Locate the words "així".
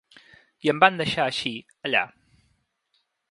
1.27-1.53